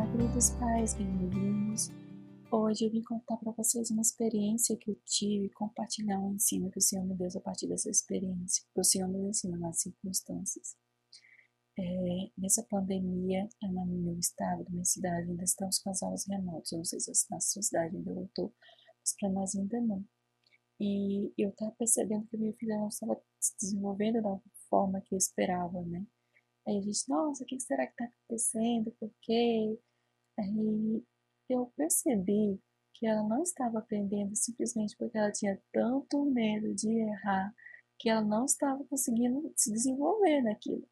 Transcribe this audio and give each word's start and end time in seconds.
Olá, 0.00 0.10
queridos 0.12 0.48
pais, 0.52 0.94
bem-vindos. 0.94 1.90
Hoje 2.50 2.86
eu 2.86 2.90
vim 2.90 3.02
contar 3.02 3.36
para 3.36 3.52
vocês 3.52 3.90
uma 3.90 4.00
experiência 4.00 4.74
que 4.74 4.92
eu 4.92 4.98
tive, 5.04 5.50
compartilhar 5.50 6.18
um 6.18 6.32
ensino 6.36 6.70
que 6.70 6.78
o 6.78 6.80
Senhor 6.80 7.04
me 7.04 7.14
deu 7.14 7.28
a 7.36 7.40
partir 7.40 7.66
dessa 7.66 7.90
experiência, 7.90 8.64
que 8.72 8.80
o 8.80 8.82
Senhor 8.82 9.06
nos 9.08 9.28
ensina 9.28 9.58
nas 9.58 9.82
circunstâncias. 9.82 10.74
É, 11.78 12.30
nessa 12.38 12.62
pandemia, 12.62 13.46
no 13.62 13.84
meu 13.84 14.18
estado, 14.18 14.64
na 14.64 14.70
minha 14.70 14.84
cidade, 14.86 15.28
ainda 15.28 15.44
estamos 15.44 15.78
com 15.80 15.90
as 15.90 16.02
aulas 16.02 16.26
remotas. 16.26 16.72
Eu 16.72 16.78
não 16.78 16.84
sei 16.86 16.98
se 16.98 17.30
na 17.30 17.38
sua 17.38 17.60
cidade 17.60 17.94
ainda 17.94 18.14
voltou, 18.14 18.54
mas 19.00 19.14
para 19.20 19.28
nós 19.28 19.54
ainda 19.54 19.82
não. 19.82 20.02
E 20.80 21.30
eu 21.36 21.50
estava 21.50 21.72
percebendo 21.72 22.26
que 22.26 22.38
minha 22.38 22.54
filha 22.54 22.78
não 22.78 22.88
estava 22.88 23.20
se 23.38 23.54
desenvolvendo 23.60 24.22
da 24.22 24.40
forma 24.70 25.02
que 25.02 25.14
eu 25.14 25.18
esperava, 25.18 25.82
né? 25.82 26.06
Aí 26.66 26.78
a 26.78 26.80
gente, 26.80 27.06
nossa, 27.06 27.44
o 27.44 27.46
que 27.46 27.60
será 27.60 27.86
que 27.86 27.92
está 27.92 28.04
acontecendo? 28.06 28.90
Por 28.92 29.10
quê? 29.20 29.78
Aí 30.40 31.04
eu 31.50 31.66
percebi 31.76 32.58
que 32.94 33.06
ela 33.06 33.22
não 33.28 33.42
estava 33.42 33.78
aprendendo 33.78 34.34
simplesmente 34.34 34.96
porque 34.96 35.18
ela 35.18 35.30
tinha 35.30 35.60
tanto 35.72 36.24
medo 36.24 36.74
de 36.74 36.88
errar 36.90 37.54
que 37.98 38.08
ela 38.08 38.22
não 38.22 38.46
estava 38.46 38.82
conseguindo 38.84 39.52
se 39.54 39.70
desenvolver 39.70 40.42
naquilo. 40.42 40.88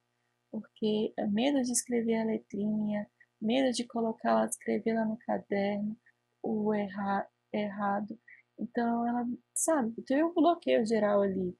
Porque 0.50 1.14
medo 1.30 1.62
de 1.62 1.72
escrever 1.72 2.20
a 2.20 2.24
letrinha, 2.24 3.10
medo 3.40 3.72
de 3.74 3.84
colocar 3.84 4.30
ela, 4.30 4.46
escrever 4.46 4.94
lá 4.94 5.04
no 5.06 5.16
caderno, 5.18 5.96
o 6.42 6.74
errar, 6.74 7.28
errado. 7.52 8.18
Então 8.58 9.06
ela, 9.06 9.26
sabe, 9.54 10.02
teve 10.02 10.22
um 10.24 10.34
bloqueio 10.34 10.84
geral 10.86 11.22
ali. 11.22 11.56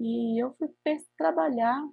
E 0.00 0.42
eu 0.42 0.52
fui 0.54 0.68
trabalhar 1.16 1.88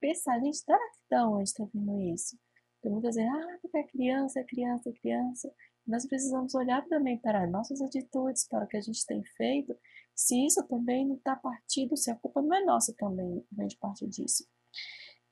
pensar, 0.00 0.40
gente, 0.40 0.58
será 0.58 0.78
que 0.78 0.98
da 1.10 1.28
onde 1.28 1.44
está 1.44 1.64
vindo 1.72 2.00
isso? 2.00 2.36
Tem 2.82 2.92
muitas 2.92 3.16
vezes, 3.16 3.30
ah, 3.30 3.58
porque 3.60 3.78
é 3.78 3.82
criança, 3.84 4.40
é 4.40 4.44
criança, 4.44 4.90
é 4.90 4.92
criança. 4.92 5.52
Nós 5.86 6.06
precisamos 6.06 6.54
olhar 6.54 6.86
também 6.86 7.18
para 7.18 7.46
nossas 7.46 7.80
atitudes, 7.80 8.46
para 8.46 8.64
o 8.64 8.68
que 8.68 8.76
a 8.76 8.80
gente 8.80 9.04
tem 9.06 9.22
feito, 9.36 9.76
se 10.14 10.44
isso 10.44 10.66
também 10.66 11.06
não 11.06 11.16
está 11.16 11.36
partido, 11.36 11.96
se 11.96 12.10
a 12.10 12.16
culpa 12.16 12.42
não 12.42 12.54
é 12.54 12.64
nossa 12.64 12.94
também, 12.96 13.44
vem 13.52 13.66
de 13.66 13.76
parte 13.78 14.06
disso. 14.06 14.46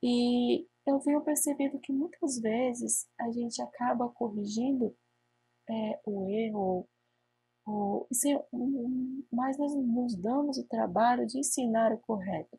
E 0.01 0.67
eu 0.85 0.99
venho 0.99 1.21
percebendo 1.21 1.79
que 1.79 1.91
muitas 1.91 2.39
vezes 2.39 3.07
a 3.19 3.31
gente 3.31 3.61
acaba 3.61 4.09
corrigindo 4.09 4.95
é, 5.69 5.99
o 6.05 6.29
erro, 6.29 6.87
ou, 7.65 8.07
mas 9.31 9.57
nós 9.57 9.75
nos 9.75 10.15
damos 10.15 10.57
o 10.57 10.67
trabalho 10.67 11.27
de 11.27 11.39
ensinar 11.39 11.91
o 11.91 11.99
correto. 11.99 12.57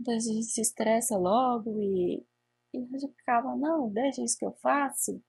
Então 0.00 0.14
a 0.14 0.18
gente 0.18 0.44
se 0.44 0.60
estressa 0.60 1.16
logo 1.16 1.80
e, 1.80 2.24
e 2.74 2.78
a 2.78 2.98
gente 2.98 3.14
acaba, 3.22 3.56
não, 3.56 3.90
deixa 3.90 4.22
isso 4.22 4.38
que 4.38 4.44
eu 4.44 4.52
faço. 4.62 5.22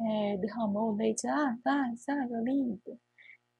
É, 0.00 0.36
derramou 0.38 0.92
o 0.92 0.96
leite, 0.96 1.26
ah, 1.26 1.56
tá, 1.62 1.92
sabe, 1.96 2.34
limpo. 2.42 3.00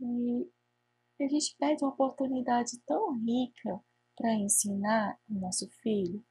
E 0.00 1.24
a 1.24 1.28
gente 1.28 1.56
perde 1.58 1.82
uma 1.82 1.92
oportunidade 1.92 2.78
tão 2.86 3.14
rica 3.18 3.80
para 4.16 4.34
ensinar 4.34 5.18
o 5.28 5.34
nosso 5.34 5.68
filho. 5.82 6.22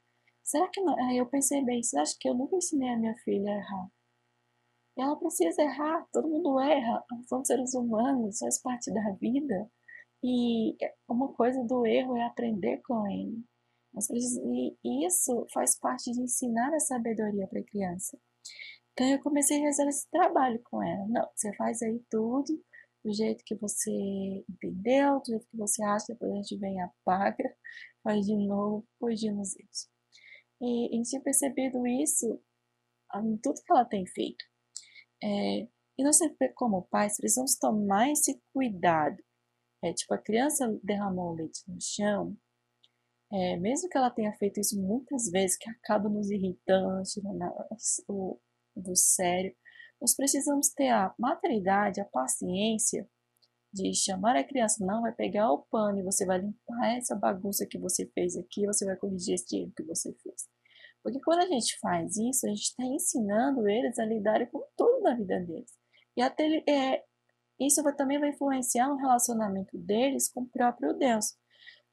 Será 0.44 0.67
que 0.70 0.81
não? 0.81 0.95
Aí 1.08 1.17
eu 1.17 1.25
pensei 1.25 1.64
bem, 1.64 1.81
acha 1.97 2.16
que 2.20 2.30
eu 2.30 2.36
nunca 2.36 2.56
ensinei 2.56 2.89
a 2.89 2.97
minha 2.97 3.16
filha 3.23 3.52
a 3.52 3.58
errar? 3.58 3.92
Ela 4.97 5.16
precisa 5.17 5.62
errar, 5.62 6.08
todo 6.14 6.30
mundo 6.30 6.59
erra, 6.59 7.03
somos 7.28 7.47
seres 7.47 7.73
humanos, 7.73 8.40
faz 8.40 8.62
parte 8.62 8.94
da 8.94 9.12
vida. 9.14 9.69
E 10.23 10.78
uma 11.09 11.34
coisa 11.34 11.64
do 11.64 11.86
erro 11.86 12.16
é 12.16 12.23
aprender 12.23 12.81
com 12.84 13.06
ele. 13.08 13.44
E 14.84 15.06
isso 15.06 15.46
faz 15.54 15.78
parte 15.80 16.12
de 16.12 16.22
ensinar 16.22 16.74
a 16.74 16.80
sabedoria 16.80 17.48
para 17.48 17.60
a 17.60 17.66
criança. 17.66 18.18
Então 18.94 19.08
eu 19.08 19.22
comecei 19.22 19.62
a 19.62 19.66
fazer 19.68 19.88
esse 19.88 20.10
trabalho 20.10 20.62
com 20.64 20.82
ela. 20.84 21.06
Não, 21.08 21.30
você 21.36 21.54
faz 21.56 21.82
aí 21.82 22.02
tudo 22.10 22.64
do 23.04 23.14
jeito 23.14 23.44
que 23.46 23.56
você 23.56 23.92
entendeu, 24.50 25.19
do 25.19 25.25
jeito 25.28 25.47
que 25.47 25.58
você 25.58 25.84
acha, 25.84 26.06
depois 26.09 26.31
a 26.31 26.36
gente 26.38 26.58
vem 26.58 26.78
e 26.78 26.80
apaga, 26.80 27.56
faz 28.03 28.25
de 28.25 28.36
novo, 28.36 28.88
corrigindo 29.00 29.40
os 29.42 29.56
erros. 29.56 29.90
E 30.62 30.90
a 30.92 30.98
gente 30.98 31.12
tem 31.12 31.22
percebido 31.22 31.86
isso 31.86 32.42
em 33.16 33.38
tudo 33.38 33.62
que 33.62 33.72
ela 33.72 33.86
tem 33.86 34.06
feito. 34.08 34.44
É, 35.24 35.68
e 35.98 36.03
nós 36.03 36.18
como 36.56 36.84
pais, 36.84 37.18
precisamos 37.18 37.56
tomar 37.56 38.09
esse 38.12 38.42
cuidado. 38.53 39.22
É, 39.84 39.94
tipo, 39.94 40.14
a 40.14 40.18
criança 40.18 40.68
derramou 40.84 41.36
leite 41.36 41.62
no 41.68 41.80
chão, 41.80 42.36
é, 43.31 43.58
mesmo 43.58 43.90
que 43.90 43.97
ela 43.97 44.09
tenha 44.09 44.34
feito 44.34 44.59
isso 44.59 44.80
muitas 44.80 45.30
vezes, 45.30 45.58
que 45.58 45.69
acaba 45.69 46.09
nos 46.09 46.30
irritando, 46.30 47.03
tirando 47.03 47.40
o, 48.08 48.40
do 48.75 48.96
sério, 48.96 49.56
nós 50.00 50.16
precisamos 50.16 50.69
ter 50.69 50.90
a 50.90 51.13
maturidade, 51.18 52.02
a 52.02 52.06
paciência 52.06 53.08
de 53.74 53.94
chamar 53.94 54.36
a 54.38 54.44
criança, 54.44 54.86
não, 54.86 55.02
vai 55.02 55.12
pegar 55.12 55.52
o 55.52 55.63
pano 55.69 56.00
e 56.00 56.03
você 56.03 56.25
vai 56.25 56.40
limpar 56.40 56.96
essa 56.96 57.16
bagunça 57.16 57.68
que 57.69 57.78
você 57.78 58.06
fez 58.13 58.38
aqui, 58.38 58.66
você 58.66 58.86
vai 58.86 58.96
corrigir 58.96 59.36
esse 59.36 59.57
erro 59.57 59.74
que 59.75 59.84
você 59.84 60.13
fez. 60.13 60.47
Porque 61.03 61.19
quando 61.19 61.40
a 61.42 61.47
gente 61.47 61.78
faz 61.80 62.16
isso, 62.16 62.46
a 62.46 62.50
gente 62.50 62.62
está 62.62 62.84
ensinando 62.86 63.68
eles 63.68 64.00
a 64.00 64.06
lidarem 64.06 64.47
com 64.47 64.63
tudo 64.78 65.02
na 65.02 65.16
vida 65.16 65.40
deles. 65.42 65.72
E 66.16 66.22
até 66.22 66.63
é, 66.68 67.03
isso 67.59 67.84
vai, 67.84 67.94
também 67.94 68.19
vai 68.19 68.30
influenciar 68.30 68.88
no 68.88 68.96
relacionamento 68.96 69.78
deles 69.78 70.30
com 70.30 70.42
o 70.42 70.50
próprio 70.50 70.94
Deus. 70.94 71.36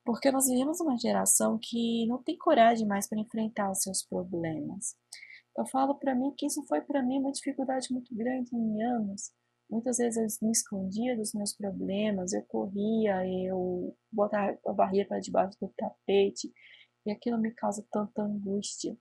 Porque 0.04 0.30
nós 0.30 0.46
vivemos 0.46 0.80
uma 0.80 0.98
geração 0.98 1.58
que 1.60 2.06
não 2.06 2.22
tem 2.22 2.36
coragem 2.36 2.86
mais 2.86 3.08
para 3.08 3.20
enfrentar 3.20 3.70
os 3.70 3.82
seus 3.82 4.02
problemas. 4.02 4.96
Eu 5.56 5.66
falo 5.66 5.94
para 5.94 6.14
mim 6.14 6.32
que 6.36 6.46
isso 6.46 6.64
foi 6.66 6.80
para 6.80 7.02
mim 7.02 7.18
uma 7.18 7.32
dificuldade 7.32 7.92
muito 7.92 8.14
grande 8.14 8.54
em 8.54 8.82
anos. 8.82 9.30
Muitas 9.70 9.98
vezes 9.98 10.38
eu 10.40 10.46
me 10.46 10.52
escondia 10.52 11.16
dos 11.16 11.32
meus 11.32 11.54
problemas, 11.54 12.32
eu 12.32 12.42
corria, 12.42 13.26
eu 13.26 13.96
botava 14.10 14.58
a 14.66 14.72
barriga 14.72 15.08
para 15.08 15.20
debaixo 15.20 15.56
do 15.60 15.68
tapete, 15.76 16.52
e 17.06 17.10
aquilo 17.10 17.38
me 17.38 17.50
causa 17.52 17.84
tanta 17.90 18.22
angústia. 18.22 18.96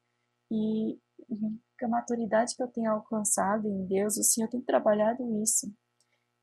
E, 0.50 0.94
e 1.30 1.36
a 1.84 1.88
maturidade 1.88 2.56
que 2.56 2.64
eu 2.64 2.68
tenho 2.68 2.92
alcançado 2.92 3.68
em 3.68 3.86
Deus, 3.86 4.18
o 4.18 4.24
Senhor 4.24 4.48
tem 4.50 4.62
trabalhado 4.62 5.24
isso. 5.42 5.74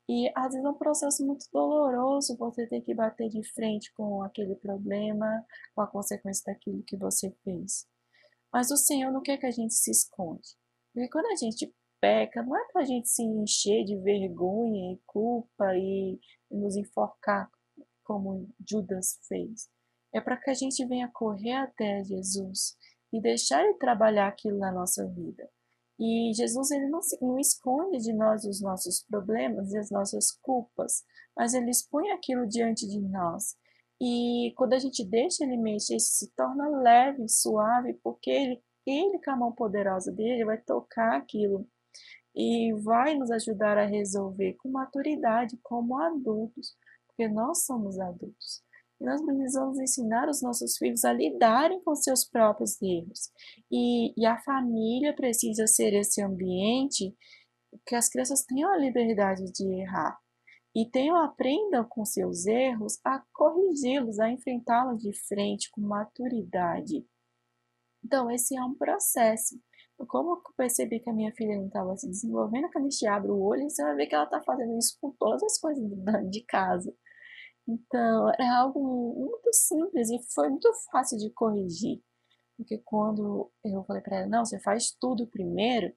E 0.09 0.27
às 0.35 0.53
vezes 0.53 0.65
é 0.65 0.69
um 0.69 0.73
processo 0.73 1.23
muito 1.23 1.45
doloroso 1.53 2.35
você 2.35 2.65
ter 2.65 2.81
que 2.81 2.95
bater 2.95 3.29
de 3.29 3.43
frente 3.53 3.93
com 3.93 4.23
aquele 4.23 4.55
problema, 4.55 5.45
com 5.75 5.81
a 5.81 5.87
consequência 5.87 6.51
daquilo 6.51 6.81
que 6.81 6.97
você 6.97 7.29
fez. 7.43 7.87
Mas 8.51 8.71
o 8.71 8.75
Senhor 8.75 9.11
não 9.11 9.21
quer 9.21 9.37
que 9.37 9.45
a 9.45 9.51
gente 9.51 9.75
se 9.75 9.91
esconde. 9.91 10.57
Porque 10.91 11.07
quando 11.09 11.27
a 11.27 11.35
gente 11.35 11.71
peca, 12.01 12.41
não 12.41 12.57
é 12.57 12.71
para 12.73 12.81
a 12.81 12.85
gente 12.85 13.07
se 13.07 13.21
encher 13.21 13.85
de 13.85 13.95
vergonha 13.97 14.93
e 14.93 14.99
culpa 15.05 15.75
e 15.77 16.19
nos 16.49 16.75
enforcar 16.75 17.47
como 18.03 18.49
Judas 18.67 19.19
fez. 19.27 19.69
É 20.11 20.19
para 20.19 20.37
que 20.37 20.49
a 20.49 20.55
gente 20.55 20.83
venha 20.87 21.07
correr 21.13 21.53
até 21.53 22.03
Jesus 22.03 22.75
e 23.13 23.21
deixar 23.21 23.63
ele 23.63 23.75
trabalhar 23.75 24.27
aquilo 24.27 24.57
na 24.57 24.71
nossa 24.71 25.05
vida. 25.07 25.47
E 25.99 26.31
Jesus 26.33 26.71
ele 26.71 26.87
não, 26.87 27.01
não 27.21 27.37
esconde 27.37 27.97
de 27.97 28.13
nós 28.13 28.45
os 28.45 28.61
nossos 28.61 29.03
problemas 29.03 29.73
e 29.73 29.77
as 29.77 29.91
nossas 29.91 30.31
culpas, 30.31 31.03
mas 31.35 31.53
ele 31.53 31.69
expõe 31.69 32.09
aquilo 32.11 32.47
diante 32.47 32.87
de 32.87 32.99
nós. 33.01 33.57
E 34.01 34.53
quando 34.55 34.73
a 34.73 34.79
gente 34.79 35.03
deixa 35.03 35.43
ele 35.43 35.57
mexer, 35.57 35.97
isso 35.97 36.13
se 36.13 36.31
torna 36.33 36.69
leve, 36.81 37.27
suave, 37.27 37.93
porque 38.01 38.29
ele, 38.29 38.63
ele 38.87 39.19
com 39.21 39.31
a 39.31 39.35
mão 39.35 39.51
poderosa 39.51 40.09
dele 40.11 40.45
vai 40.45 40.57
tocar 40.57 41.17
aquilo 41.17 41.67
e 42.33 42.71
vai 42.81 43.15
nos 43.15 43.29
ajudar 43.31 43.77
a 43.77 43.85
resolver 43.85 44.53
com 44.53 44.69
maturidade 44.69 45.59
como 45.61 45.97
adultos, 45.97 46.77
porque 47.07 47.27
nós 47.27 47.65
somos 47.65 47.99
adultos. 47.99 48.63
E 48.99 49.05
nós 49.05 49.21
precisamos 49.21 49.79
ensinar 49.79 50.27
os 50.27 50.41
nossos 50.41 50.77
filhos 50.77 51.05
a 51.05 51.13
lidarem 51.13 51.81
com 51.83 51.95
seus 51.95 52.25
próprios 52.25 52.81
erros. 52.81 53.31
E, 53.71 54.13
e 54.19 54.25
a 54.25 54.37
família 54.41 55.15
precisa 55.15 55.67
ser 55.67 55.93
esse 55.93 56.21
ambiente 56.21 57.15
que 57.85 57.95
as 57.95 58.09
crianças 58.09 58.43
tenham 58.43 58.71
a 58.71 58.77
liberdade 58.77 59.51
de 59.51 59.65
errar 59.81 60.19
e 60.75 60.85
tenham 60.89 61.17
aprendam 61.17 61.83
com 61.83 62.05
seus 62.05 62.45
erros 62.45 62.99
a 63.03 63.23
corrigi-los, 63.33 64.19
a 64.19 64.29
enfrentá-los 64.29 65.01
de 65.01 65.11
frente 65.27 65.69
com 65.71 65.81
maturidade. 65.81 67.05
Então, 68.03 68.29
esse 68.31 68.55
é 68.55 68.63
um 68.63 68.75
processo. 68.75 69.59
Como 70.07 70.31
eu 70.31 70.41
percebi 70.55 70.99
que 70.99 71.09
a 71.09 71.13
minha 71.13 71.33
filha 71.33 71.57
não 71.57 71.67
estava 71.67 71.97
se 71.97 72.07
desenvolvendo, 72.07 72.69
quando 72.71 72.85
a 72.85 72.89
gente 72.89 73.07
abre 73.07 73.31
o 73.31 73.39
olho, 73.39 73.69
você 73.69 73.83
vai 73.83 73.95
ver 73.95 74.07
que 74.07 74.15
ela 74.15 74.23
está 74.23 74.41
fazendo 74.41 74.77
isso 74.77 74.97
com 75.01 75.11
todas 75.11 75.43
as 75.43 75.59
coisas 75.59 75.83
de 76.29 76.43
casa. 76.45 76.93
Então, 77.69 78.29
era 78.29 78.61
algo 78.61 79.13
muito 79.15 79.53
simples 79.53 80.09
e 80.09 80.19
foi 80.33 80.49
muito 80.49 80.67
fácil 80.91 81.19
de 81.19 81.29
corrigir. 81.29 82.01
Porque 82.57 82.79
quando 82.79 83.51
eu 83.63 83.83
falei 83.83 84.01
para 84.01 84.17
ela, 84.17 84.27
não, 84.27 84.43
você 84.43 84.59
faz 84.59 84.91
tudo 84.99 85.27
primeiro, 85.27 85.93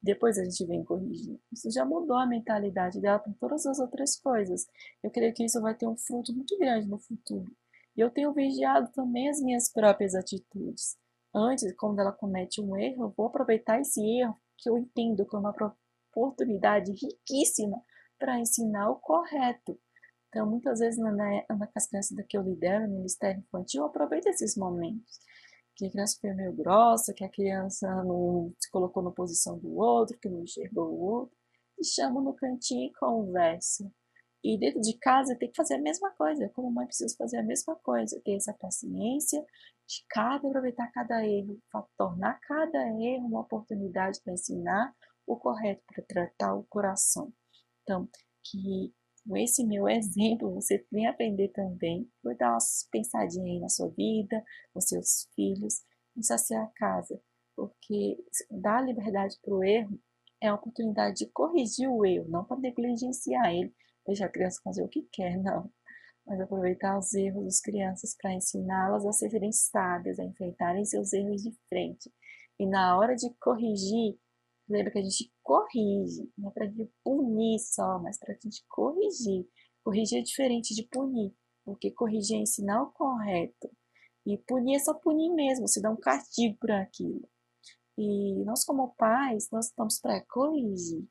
depois 0.00 0.38
a 0.38 0.44
gente 0.44 0.64
vem 0.64 0.84
corrigir. 0.84 1.40
Isso 1.52 1.72
já 1.72 1.84
mudou 1.84 2.16
a 2.16 2.24
mentalidade 2.24 3.00
dela 3.00 3.18
para 3.18 3.32
todas 3.40 3.66
as 3.66 3.80
outras 3.80 4.16
coisas. 4.16 4.64
Eu 5.02 5.10
creio 5.10 5.34
que 5.34 5.44
isso 5.44 5.60
vai 5.60 5.74
ter 5.74 5.88
um 5.88 5.96
fruto 5.96 6.32
muito 6.32 6.56
grande 6.56 6.86
no 6.86 7.00
futuro. 7.00 7.50
E 7.96 8.00
eu 8.00 8.10
tenho 8.10 8.32
vigiado 8.32 8.92
também 8.92 9.28
as 9.28 9.40
minhas 9.42 9.68
próprias 9.72 10.14
atitudes. 10.14 10.96
Antes, 11.34 11.74
quando 11.76 11.98
ela 11.98 12.12
comete 12.12 12.60
um 12.60 12.76
erro, 12.76 13.06
eu 13.06 13.14
vou 13.16 13.26
aproveitar 13.26 13.80
esse 13.80 14.00
erro 14.20 14.36
que 14.56 14.70
eu 14.70 14.78
entendo 14.78 15.26
como 15.26 15.48
uma 15.48 15.76
oportunidade 16.12 16.92
riquíssima 16.92 17.82
para 18.18 18.38
ensinar 18.38 18.88
o 18.88 18.96
correto. 18.96 19.78
Então, 20.28 20.48
muitas 20.48 20.78
vezes, 20.80 20.98
na, 20.98 21.10
na, 21.10 21.42
com 21.48 21.72
as 21.74 21.86
crianças 21.86 22.16
que 22.28 22.36
eu 22.36 22.42
lidero 22.42 22.86
no 22.86 22.96
Ministério 22.96 23.40
Infantil, 23.40 23.82
eu 23.82 23.86
aproveito 23.86 24.26
esses 24.26 24.56
momentos. 24.56 25.18
Que 25.74 25.86
a 25.86 25.90
criança 25.90 26.18
foi 26.20 26.34
meio 26.34 26.52
grossa, 26.52 27.14
que 27.14 27.24
a 27.24 27.30
criança 27.30 27.88
não 28.04 28.52
se 28.58 28.70
colocou 28.70 29.02
na 29.02 29.10
posição 29.10 29.58
do 29.58 29.76
outro, 29.76 30.18
que 30.18 30.28
não 30.28 30.42
enxergou 30.42 30.88
o 30.88 31.00
outro, 31.00 31.36
e 31.78 31.84
chamo 31.84 32.20
no 32.20 32.34
cantinho 32.34 32.88
e 32.88 32.92
converso. 32.92 33.90
E 34.42 34.58
dentro 34.58 34.80
de 34.80 34.96
casa 34.98 35.36
tem 35.36 35.50
que 35.50 35.56
fazer 35.56 35.74
a 35.74 35.80
mesma 35.80 36.10
coisa. 36.12 36.48
Como 36.54 36.70
mãe, 36.70 36.86
preciso 36.86 37.16
fazer 37.16 37.38
a 37.38 37.42
mesma 37.42 37.74
coisa. 37.76 38.20
Ter 38.24 38.36
essa 38.36 38.52
paciência 38.54 39.40
de 39.86 40.04
cada 40.10 40.46
aproveitar 40.48 40.90
cada 40.92 41.26
erro, 41.26 41.58
tornar 41.96 42.38
cada 42.40 42.78
erro 42.78 43.26
uma 43.26 43.40
oportunidade 43.40 44.20
para 44.22 44.34
ensinar 44.34 44.94
o 45.26 45.36
correto, 45.36 45.82
para 45.86 46.04
tratar 46.04 46.54
o 46.54 46.64
coração. 46.64 47.32
Então, 47.82 48.08
que 48.44 48.94
com 49.28 49.36
esse 49.36 49.62
meu 49.64 49.86
exemplo 49.86 50.54
você 50.54 50.84
venha 50.90 51.10
aprender 51.10 51.48
também. 51.48 52.10
Vou 52.24 52.34
dar 52.34 52.52
uma 52.52 52.58
pensadinha 52.90 53.52
aí 53.52 53.60
na 53.60 53.68
sua 53.68 53.88
vida, 53.90 54.42
com 54.72 54.80
seus 54.80 55.28
filhos, 55.34 55.82
em 56.16 56.22
saciar 56.22 56.64
a 56.64 56.70
casa. 56.74 57.20
Porque 57.54 58.16
dar 58.50 58.80
liberdade 58.80 59.38
para 59.42 59.54
o 59.54 59.62
erro 59.62 60.00
é 60.40 60.48
a 60.48 60.54
oportunidade 60.54 61.18
de 61.18 61.26
corrigir 61.26 61.88
o 61.88 62.06
erro, 62.06 62.28
não 62.28 62.44
para 62.44 62.58
negligenciar 62.58 63.52
ele, 63.52 63.74
deixar 64.06 64.26
a 64.26 64.30
criança 64.30 64.60
fazer 64.64 64.82
o 64.82 64.88
que 64.88 65.06
quer, 65.12 65.36
não. 65.42 65.70
Mas 66.26 66.40
aproveitar 66.40 66.98
os 66.98 67.12
erros 67.12 67.44
das 67.44 67.60
crianças 67.60 68.16
para 68.20 68.34
ensiná-las 68.34 69.04
a 69.04 69.12
serem 69.12 69.52
sábias, 69.52 70.18
a 70.18 70.24
enfrentarem 70.24 70.84
seus 70.84 71.12
erros 71.12 71.42
de 71.42 71.52
frente. 71.68 72.10
E 72.58 72.66
na 72.66 72.96
hora 72.98 73.14
de 73.14 73.30
corrigir, 73.40 74.18
lembra 74.68 74.92
que 74.92 74.98
a 74.98 75.02
gente 75.02 75.32
corrige, 75.42 76.30
não 76.36 76.50
é 76.50 76.52
para 76.52 76.72
punir 77.02 77.58
só, 77.58 77.98
mas 77.98 78.18
para 78.18 78.34
a 78.34 78.38
gente 78.38 78.64
corrigir. 78.68 79.48
Corrigir 79.82 80.18
é 80.18 80.22
diferente 80.22 80.74
de 80.74 80.82
punir, 80.84 81.34
porque 81.64 81.90
corrigir 81.90 82.36
é 82.36 82.40
ensinar 82.40 82.82
o 82.82 82.92
correto. 82.92 83.70
E 84.26 84.36
punir 84.38 84.76
é 84.76 84.78
só 84.78 84.92
punir 84.94 85.32
mesmo, 85.32 85.66
se 85.66 85.80
dá 85.80 85.90
um 85.90 85.96
castigo 85.96 86.56
por 86.60 86.70
aquilo. 86.70 87.26
E 87.96 88.44
nós, 88.44 88.64
como 88.64 88.94
pais, 88.96 89.48
nós 89.50 89.66
estamos 89.66 89.98
para 89.98 90.20
corrigir. 90.26 91.04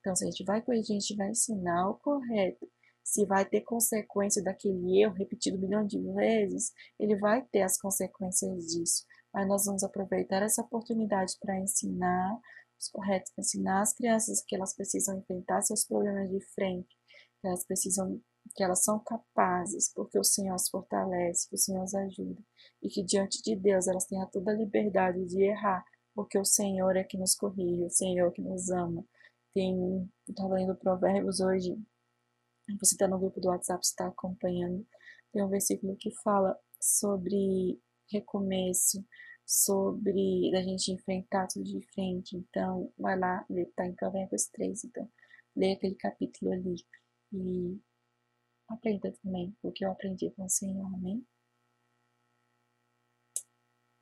Então, 0.00 0.14
se 0.14 0.24
a 0.24 0.30
gente 0.30 0.44
vai 0.44 0.60
corrigir, 0.60 0.96
a 0.96 1.00
gente 1.00 1.16
vai 1.16 1.30
ensinar 1.30 1.88
o 1.88 1.94
correto. 1.94 2.68
Se 3.02 3.24
vai 3.24 3.44
ter 3.44 3.60
consequência 3.60 4.42
daquele 4.42 5.00
erro 5.00 5.14
repetido 5.14 5.56
um 5.56 5.60
milhão 5.60 5.86
de 5.86 5.98
vezes, 6.14 6.72
ele 6.98 7.16
vai 7.16 7.42
ter 7.42 7.62
as 7.62 7.78
consequências 7.78 8.66
disso. 8.66 9.04
Mas 9.32 9.46
nós 9.46 9.64
vamos 9.66 9.82
aproveitar 9.82 10.42
essa 10.42 10.62
oportunidade 10.62 11.34
para 11.40 11.58
ensinar 11.58 12.40
corretos, 12.88 13.32
para 13.32 13.42
ensinar 13.42 13.82
as 13.82 13.92
crianças 13.92 14.42
que 14.42 14.54
elas 14.54 14.74
precisam 14.74 15.18
enfrentar 15.18 15.62
seus 15.62 15.84
problemas 15.84 16.30
de 16.30 16.40
frente, 16.54 16.96
que 17.40 17.46
elas 17.46 17.64
precisam, 17.64 18.20
que 18.54 18.62
elas 18.62 18.82
são 18.82 18.98
capazes, 19.00 19.92
porque 19.92 20.18
o 20.18 20.24
Senhor 20.24 20.54
as 20.54 20.68
fortalece, 20.68 21.48
que 21.48 21.54
o 21.54 21.58
Senhor 21.58 21.82
as 21.82 21.94
ajuda, 21.94 22.42
e 22.82 22.88
que 22.88 23.02
diante 23.02 23.42
de 23.42 23.56
Deus 23.56 23.86
elas 23.86 24.06
tenham 24.06 24.26
toda 24.30 24.50
a 24.50 24.54
liberdade 24.54 25.24
de 25.26 25.42
errar, 25.42 25.84
porque 26.14 26.38
o 26.38 26.44
Senhor 26.44 26.96
é 26.96 27.04
que 27.04 27.18
nos 27.18 27.34
corrige, 27.34 27.84
o 27.84 27.90
Senhor 27.90 28.28
é 28.28 28.30
que 28.30 28.42
nos 28.42 28.70
ama. 28.70 29.04
Tem, 29.52 30.10
estava 30.28 30.54
lendo 30.54 30.76
Provérbios 30.76 31.40
hoje, 31.40 31.76
você 32.80 32.94
está 32.94 33.06
no 33.06 33.18
grupo 33.18 33.40
do 33.40 33.48
WhatsApp, 33.48 33.84
está 33.84 34.08
acompanhando, 34.08 34.86
tem 35.32 35.42
um 35.42 35.48
versículo 35.48 35.96
que 35.96 36.10
fala 36.22 36.58
sobre 36.80 37.80
recomeço, 38.10 39.04
sobre 39.46 40.54
a 40.54 40.62
gente 40.62 40.92
enfrentar 40.92 41.46
tudo 41.48 41.64
de 41.64 41.80
frente. 41.92 42.36
Então, 42.36 42.92
vai 42.98 43.18
lá, 43.18 43.44
está 43.50 43.86
em 43.86 43.94
Provérbios 43.94 44.46
3, 44.46 44.84
então, 44.84 45.08
lê 45.56 45.72
aquele 45.72 45.94
capítulo 45.94 46.52
ali 46.52 46.76
e 47.32 47.78
aprenda 48.68 49.12
também 49.22 49.54
o 49.62 49.70
que 49.70 49.84
eu 49.84 49.90
aprendi 49.90 50.30
com 50.30 50.44
o 50.44 50.50
Senhor, 50.50 50.86
amém? 50.86 51.24